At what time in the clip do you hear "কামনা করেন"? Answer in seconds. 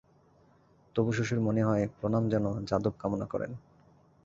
2.99-3.51